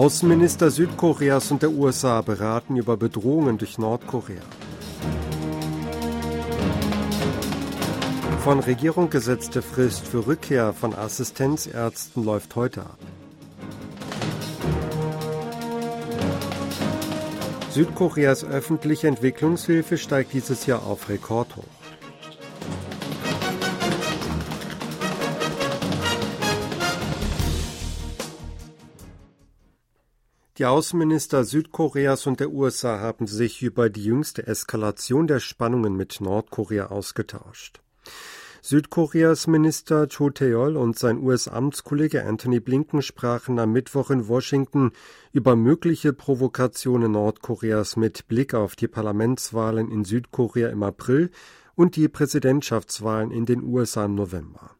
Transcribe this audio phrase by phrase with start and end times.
[0.00, 4.40] Außenminister Südkoreas und der USA beraten über Bedrohungen durch Nordkorea.
[8.42, 12.98] Von Regierung gesetzte Frist für Rückkehr von Assistenzärzten läuft heute ab.
[17.68, 21.79] Südkoreas öffentliche Entwicklungshilfe steigt dieses Jahr auf Rekordhoch.
[30.60, 36.20] Die Außenminister Südkoreas und der USA haben sich über die jüngste Eskalation der Spannungen mit
[36.20, 37.80] Nordkorea ausgetauscht.
[38.60, 44.92] Südkoreas Minister Cho Tae-ol und sein US-Amtskollege Anthony Blinken sprachen am Mittwoch in Washington
[45.32, 51.30] über mögliche Provokationen Nordkoreas mit Blick auf die Parlamentswahlen in Südkorea im April
[51.74, 54.76] und die Präsidentschaftswahlen in den USA im November.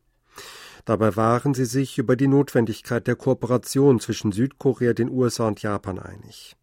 [0.85, 5.99] Dabei waren sie sich über die Notwendigkeit der Kooperation zwischen Südkorea, den USA und Japan
[5.99, 6.57] einig.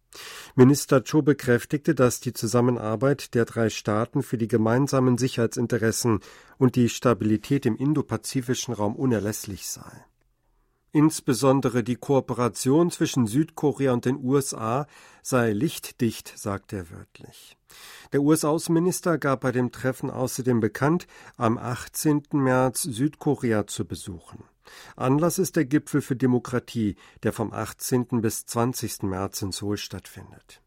[0.56, 6.22] Minister Cho bekräftigte, dass die Zusammenarbeit der drei Staaten für die gemeinsamen Sicherheitsinteressen
[6.58, 10.06] und die Stabilität im indopazifischen Raum unerlässlich sei.
[10.92, 14.88] Insbesondere die Kooperation zwischen Südkorea und den USA
[15.22, 17.58] sei lichtdicht, sagte er wörtlich.
[18.14, 22.24] Der US-Außenminister gab bei dem Treffen außerdem bekannt, am 18.
[22.32, 24.44] März Südkorea zu besuchen.
[24.96, 28.22] Anlass ist der Gipfel für Demokratie, der vom 18.
[28.22, 29.04] bis 20.
[29.04, 30.62] März in Seoul stattfindet.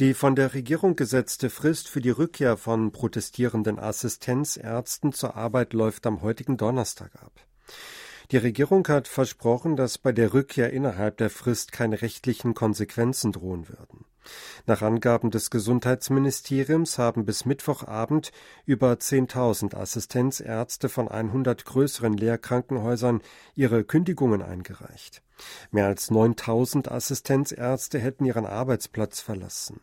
[0.00, 6.06] Die von der Regierung gesetzte Frist für die Rückkehr von protestierenden Assistenzärzten zur Arbeit läuft
[6.06, 7.32] am heutigen Donnerstag ab.
[8.30, 13.68] Die Regierung hat versprochen, dass bei der Rückkehr innerhalb der Frist keine rechtlichen Konsequenzen drohen
[13.70, 14.04] würden.
[14.66, 18.30] Nach Angaben des Gesundheitsministeriums haben bis Mittwochabend
[18.66, 23.22] über 10.000 Assistenzärzte von 100 größeren Lehrkrankenhäusern
[23.54, 25.22] ihre Kündigungen eingereicht.
[25.70, 29.80] Mehr als 9.000 Assistenzärzte hätten ihren Arbeitsplatz verlassen.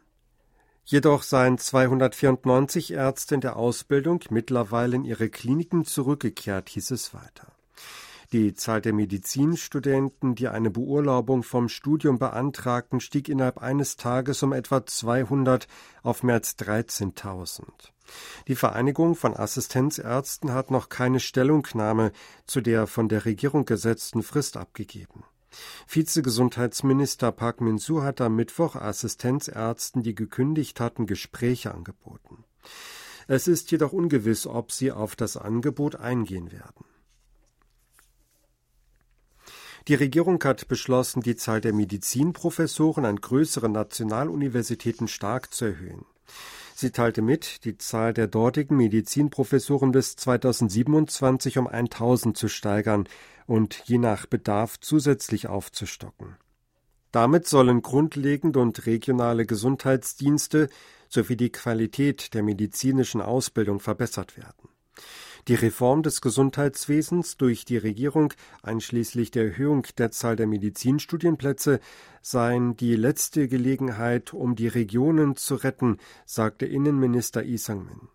[0.83, 7.55] Jedoch seien 294 Ärzte in der Ausbildung mittlerweile in ihre Kliniken zurückgekehrt, hieß es weiter.
[8.35, 14.51] Die Zahl der Medizinstudenten, die eine Beurlaubung vom Studium beantragten, stieg innerhalb eines Tages um
[14.51, 15.69] etwa 200
[16.03, 17.63] auf mehr als 13.000.
[18.49, 22.11] Die Vereinigung von Assistenzärzten hat noch keine Stellungnahme
[22.45, 25.23] zu der von der Regierung gesetzten Frist abgegeben.
[25.87, 32.43] Vizegesundheitsminister Park Min-soo hat am Mittwoch Assistenzärzten, die gekündigt hatten, Gespräche angeboten.
[33.29, 36.83] Es ist jedoch ungewiss, ob sie auf das Angebot eingehen werden.
[39.87, 46.05] Die Regierung hat beschlossen, die Zahl der Medizinprofessoren an größeren Nationaluniversitäten stark zu erhöhen.
[46.73, 53.07] Sie teilte mit, die Zahl der dortigen Medizinprofessoren bis 2027 um 1000 zu steigern
[53.45, 56.35] und je nach Bedarf zusätzlich aufzustocken.
[57.11, 60.67] Damit sollen grundlegende und regionale Gesundheitsdienste
[61.09, 64.67] sowie die Qualität der medizinischen Ausbildung verbessert werden.
[65.47, 68.33] Die Reform des Gesundheitswesens durch die Regierung
[68.63, 71.79] einschließlich der Erhöhung der Zahl der Medizinstudienplätze
[72.23, 78.09] seien die letzte Gelegenheit, um die Regionen zu retten, sagte Innenminister Lee Sang-min.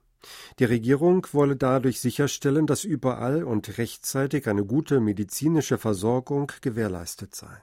[0.59, 7.63] Die Regierung wolle dadurch sicherstellen, dass überall und rechtzeitig eine gute medizinische Versorgung gewährleistet sei.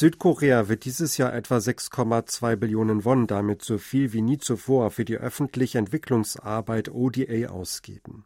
[0.00, 5.04] Südkorea wird dieses Jahr etwa 6,2 Billionen Won, damit so viel wie nie zuvor, für
[5.04, 8.24] die öffentliche Entwicklungsarbeit ODA ausgeben.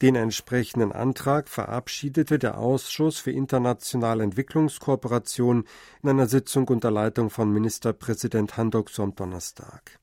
[0.00, 5.64] Den entsprechenden Antrag verabschiedete der Ausschuss für internationale Entwicklungskooperation
[6.04, 9.98] in einer Sitzung unter Leitung von Ministerpräsident Han Dok-soo am Donnerstag.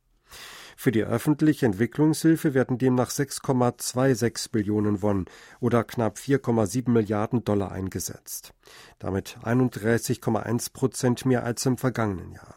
[0.82, 5.26] Für die öffentliche Entwicklungshilfe werden demnach 6,26 Billionen Won
[5.60, 8.54] oder knapp 4,7 Milliarden Dollar eingesetzt.
[8.98, 12.56] Damit 31,1 Prozent mehr als im vergangenen Jahr.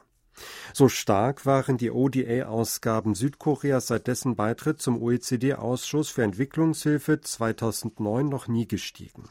[0.73, 8.47] So stark waren die ODA-Ausgaben Südkoreas seit dessen Beitritt zum OECD-Ausschuss für Entwicklungshilfe 2009 noch
[8.47, 9.31] nie gestiegen.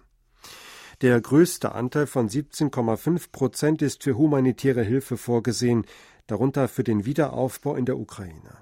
[0.99, 5.85] Der größte Anteil von 17,5 Prozent ist für humanitäre Hilfe vorgesehen,
[6.27, 8.57] darunter für den Wiederaufbau in der Ukraine.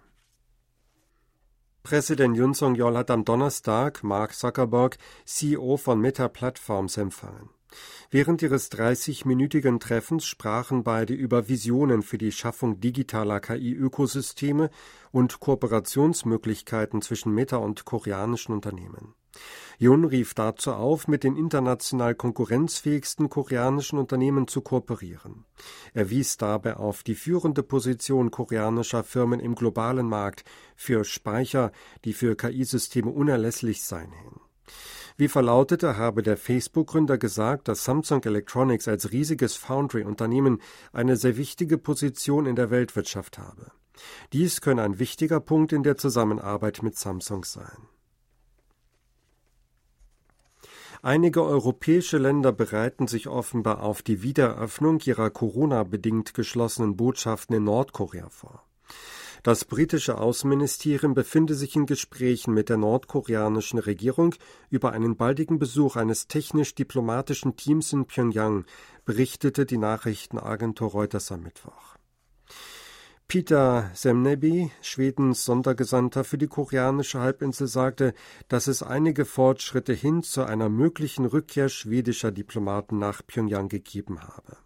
[1.89, 7.49] Präsident Yun Song-yeol hat am Donnerstag Mark Zuckerberg, CEO von Meta Platforms, empfangen.
[8.11, 14.69] Während ihres 30-minütigen Treffens sprachen beide über Visionen für die Schaffung digitaler KI-Ökosysteme
[15.11, 19.13] und Kooperationsmöglichkeiten zwischen Meta und koreanischen Unternehmen.
[19.77, 25.45] Jun rief dazu auf, mit den international konkurrenzfähigsten koreanischen Unternehmen zu kooperieren.
[25.93, 30.43] Er wies dabei auf die führende Position koreanischer Firmen im globalen Markt
[30.75, 31.71] für Speicher,
[32.03, 34.48] die für KI-Systeme unerlässlich seien hin.
[35.19, 40.61] Wie verlautete, habe der Facebook-Gründer gesagt, dass Samsung Electronics als riesiges Foundry-Unternehmen
[40.93, 43.69] eine sehr wichtige Position in der Weltwirtschaft habe.
[44.31, 47.89] Dies könne ein wichtiger Punkt in der Zusammenarbeit mit Samsung sein.
[51.01, 58.29] Einige europäische Länder bereiten sich offenbar auf die Wiedereröffnung ihrer Corona-bedingt geschlossenen Botschaften in Nordkorea
[58.29, 58.68] vor.
[59.43, 64.35] Das britische Außenministerium befinde sich in Gesprächen mit der nordkoreanischen Regierung
[64.69, 68.65] über einen baldigen Besuch eines technisch-diplomatischen Teams in Pyongyang,
[69.05, 71.95] berichtete die Nachrichtenagentur Reuters am Mittwoch.
[73.29, 78.15] Peter Semneby, Schwedens Sondergesandter für die koreanische Halbinsel, sagte,
[78.47, 84.57] dass es einige Fortschritte hin zu einer möglichen Rückkehr schwedischer Diplomaten nach Pyongyang gegeben habe.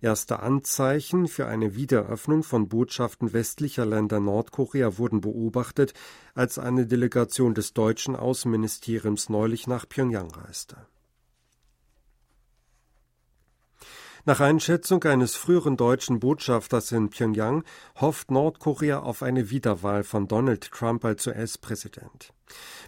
[0.00, 5.94] Erste Anzeichen für eine Wiederöffnung von Botschaften westlicher Länder Nordkorea wurden beobachtet,
[6.34, 10.76] als eine Delegation des deutschen Außenministeriums neulich nach Pyongyang reiste.
[14.26, 17.64] Nach Einschätzung eines früheren deutschen Botschafters in Pyongyang
[17.98, 22.34] hofft Nordkorea auf eine Wiederwahl von Donald Trump als US-Präsident.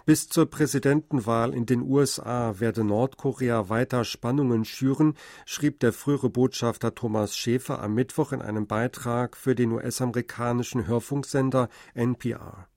[0.05, 5.15] Bis zur Präsidentenwahl in den USA werde Nordkorea weiter Spannungen schüren,
[5.45, 11.67] schrieb der frühere Botschafter Thomas Schäfer am Mittwoch in einem Beitrag für den US-amerikanischen Hörfunksender
[11.95, 12.67] NPR.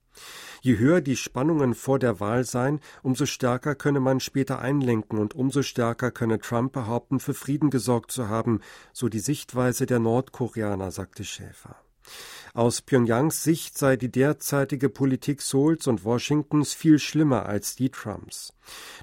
[0.67, 5.33] Je höher die Spannungen vor der Wahl seien, umso stärker könne man später einlenken und
[5.33, 8.59] umso stärker könne Trump behaupten, für Frieden gesorgt zu haben,
[8.91, 11.77] so die Sichtweise der Nordkoreaner, sagte Schäfer.
[12.57, 18.51] Aus Pyongyangs Sicht sei die derzeitige Politik Seouls und Washingtons viel schlimmer als die Trumps.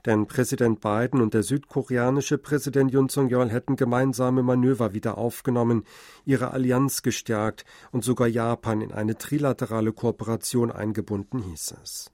[0.04, 5.84] Denn Präsident Biden und der südkoreanische Präsident Yoon Song-yeol hätten gemeinsame Manöver wieder aufgenommen,
[6.24, 12.13] ihre Allianz gestärkt und sogar Japan in eine trilaterale Kooperation eingebunden, hieß es.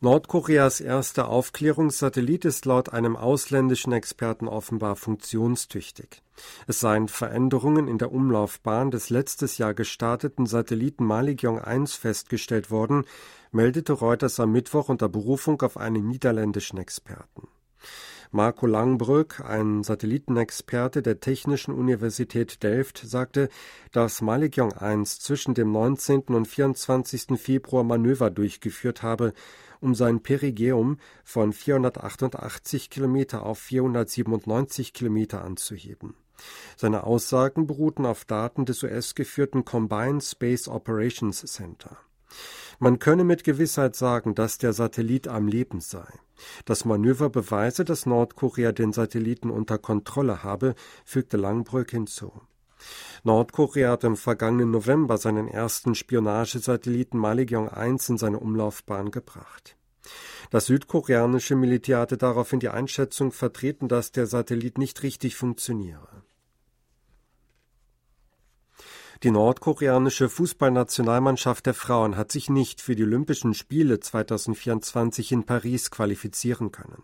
[0.00, 6.22] Nordkoreas erster Aufklärungssatellit ist laut einem ausländischen Experten offenbar funktionstüchtig.
[6.66, 13.04] Es seien Veränderungen in der Umlaufbahn des letztes Jahr gestarteten Satelliten Malikyong 1 festgestellt worden,
[13.52, 17.48] meldete Reuters am Mittwoch unter Berufung auf einen niederländischen Experten.
[18.32, 23.48] Marco Langbrück, ein Satellitenexperte der Technischen Universität Delft, sagte,
[23.92, 26.22] dass Malikyong 1 zwischen dem 19.
[26.28, 27.40] und 24.
[27.40, 29.32] Februar Manöver durchgeführt habe,
[29.86, 36.14] um sein Perigeum von 488 Kilometer auf 497 Kilometer anzuheben.
[36.76, 41.96] Seine Aussagen beruhten auf Daten des US-geführten Combined Space Operations Center.
[42.80, 46.06] Man könne mit Gewissheit sagen, dass der Satellit am Leben sei.
[46.64, 50.74] Das Manöver beweise, dass Nordkorea den Satelliten unter Kontrolle habe,
[51.04, 52.32] fügte Langbrück hinzu.
[53.24, 59.76] Nordkorea hat im vergangenen November seinen ersten Spionagesatelliten Malikyong 1 in seine Umlaufbahn gebracht.
[60.50, 66.22] Das südkoreanische Militär hatte daraufhin die Einschätzung vertreten, dass der Satellit nicht richtig funktioniere.
[69.22, 75.90] Die nordkoreanische Fußballnationalmannschaft der Frauen hat sich nicht für die Olympischen Spiele 2024 in Paris
[75.90, 77.02] qualifizieren können.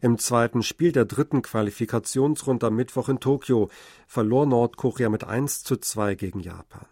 [0.00, 3.70] Im zweiten Spiel der dritten Qualifikationsrunde am Mittwoch in Tokio
[4.06, 6.86] verlor Nordkorea mit 1 zu 2 gegen Japan.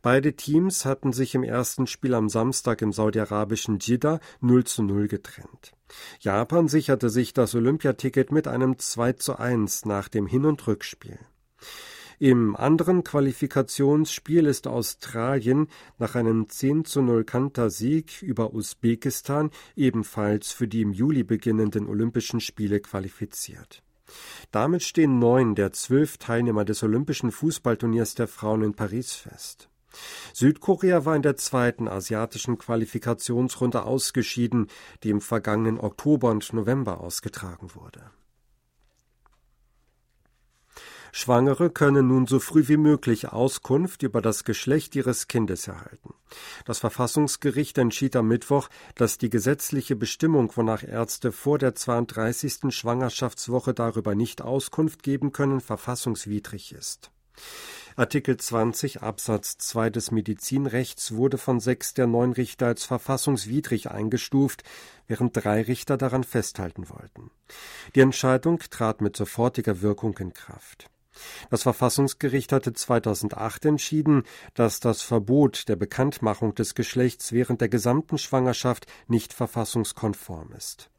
[0.00, 5.08] Beide Teams hatten sich im ersten Spiel am Samstag im saudi-arabischen Jeddah 0 zu 0
[5.08, 5.72] getrennt.
[6.20, 11.18] Japan sicherte sich das Olympiaticket mit einem 2 zu 1 nach dem Hin- und Rückspiel.
[12.18, 15.68] Im anderen Qualifikationsspiel ist Australien
[15.98, 22.40] nach einem 10 zu 0 Kantersieg über Usbekistan ebenfalls für die im Juli beginnenden Olympischen
[22.40, 23.82] Spiele qualifiziert.
[24.50, 29.68] Damit stehen neun der zwölf Teilnehmer des Olympischen Fußballturniers der Frauen in Paris fest.
[30.32, 34.68] Südkorea war in der zweiten asiatischen Qualifikationsrunde ausgeschieden,
[35.02, 38.10] die im vergangenen Oktober und November ausgetragen wurde.
[41.18, 46.12] Schwangere können nun so früh wie möglich Auskunft über das Geschlecht ihres Kindes erhalten.
[46.66, 52.64] Das Verfassungsgericht entschied am Mittwoch, dass die gesetzliche Bestimmung, wonach Ärzte vor der 32.
[52.68, 57.10] Schwangerschaftswoche darüber nicht Auskunft geben können, verfassungswidrig ist.
[57.96, 64.64] Artikel 20 Absatz 2 des Medizinrechts wurde von sechs der neun Richter als verfassungswidrig eingestuft,
[65.06, 67.30] während drei Richter daran festhalten wollten.
[67.94, 70.90] Die Entscheidung trat mit sofortiger Wirkung in Kraft.
[71.50, 78.18] Das Verfassungsgericht hatte 2008 entschieden, dass das Verbot der Bekanntmachung des Geschlechts während der gesamten
[78.18, 80.90] Schwangerschaft nicht verfassungskonform ist.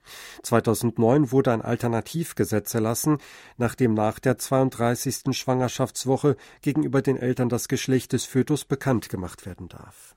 [0.44, 3.18] 2009 wurde ein Alternativgesetz erlassen,
[3.58, 5.36] nach dem nach der 32.
[5.38, 10.16] Schwangerschaftswoche gegenüber den Eltern das Geschlecht des Fötus bekannt gemacht werden darf.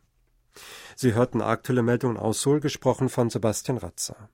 [0.96, 4.28] Sie hörten aktuelle Meldungen aus Seoul, gesprochen von Sebastian Ratzer.